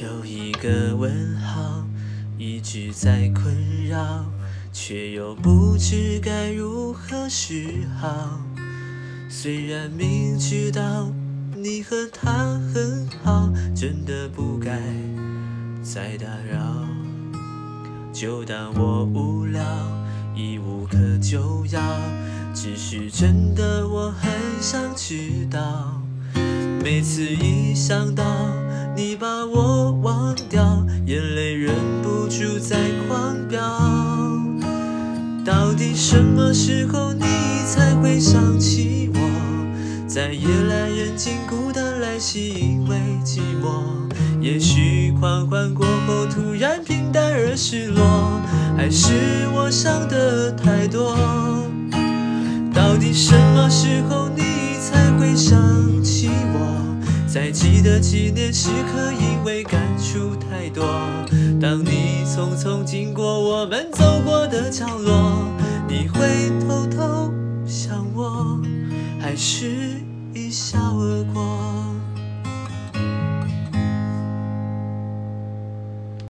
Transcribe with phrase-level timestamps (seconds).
[0.00, 1.86] 有一个问号
[2.38, 3.54] 一直在困
[3.88, 4.24] 扰，
[4.72, 8.40] 却又不知该如何是好。
[9.28, 11.10] 虽然明知道
[11.54, 14.80] 你和他很好，真的不该
[15.82, 16.86] 再打扰。
[18.12, 19.62] 就当我无聊，
[20.34, 21.80] 已无可救药，
[22.54, 24.30] 只是真的我很
[24.60, 26.00] 想知道。
[26.86, 28.22] 每次一想到
[28.94, 32.76] 你把我忘掉，眼泪忍不住在
[33.08, 33.58] 狂飙。
[35.44, 37.24] 到底什么时候你
[37.66, 39.20] 才会想起我？
[40.06, 43.82] 在夜阑人静，孤单来袭，因为寂寞。
[44.40, 48.40] 也许狂欢过后，突然平淡而失落，
[48.76, 51.16] 还是我想的太多？
[52.72, 54.45] 到底什么时候你？
[57.36, 60.86] 在记得纪念时刻，因为感触太多。
[61.60, 65.44] 当你匆匆经过我们走过的角落，
[65.86, 67.30] 你会偷偷
[67.66, 68.58] 想我，
[69.20, 70.00] 还是
[70.32, 71.85] 一笑而过？